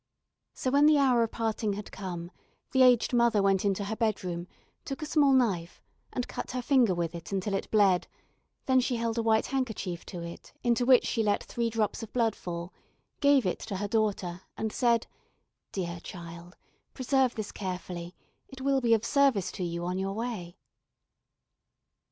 So 0.55 0.71
when 0.71 0.87
the 0.87 0.97
hour 0.97 1.21
of 1.21 1.29
parting 1.31 1.73
had 1.73 1.91
come, 1.91 2.31
the 2.71 2.81
aged 2.81 3.13
mother 3.13 3.39
went 3.39 3.63
into 3.63 3.83
her 3.83 3.95
bedroom, 3.95 4.47
took 4.83 5.03
a 5.03 5.05
small 5.05 5.31
knife 5.31 5.79
and 6.11 6.27
cut 6.27 6.49
her 6.53 6.61
finger 6.63 6.95
with 6.95 7.13
it 7.13 7.31
until 7.31 7.53
it 7.53 7.69
bled, 7.69 8.07
then 8.65 8.79
she 8.79 8.95
held 8.95 9.19
a 9.19 9.21
white 9.21 9.45
handkerchief 9.45 10.03
to 10.07 10.23
it 10.23 10.53
into 10.63 10.87
which 10.87 11.05
she 11.05 11.21
left 11.21 11.43
three 11.43 11.69
drops 11.69 12.01
of 12.01 12.11
blood 12.13 12.35
fall, 12.35 12.73
gave 13.19 13.45
it 13.45 13.59
to 13.59 13.75
her 13.75 13.87
daughter 13.87 14.41
and 14.57 14.73
said: 14.73 15.05
"Dear 15.71 15.99
child, 15.99 16.55
preserve 16.95 17.35
this 17.35 17.51
carefully, 17.51 18.15
it 18.47 18.59
will 18.59 18.81
be 18.81 18.95
of 18.95 19.05
service 19.05 19.51
to 19.51 19.63
you 19.63 19.85
on 19.85 19.99
your 19.99 20.13
way." 20.13 20.57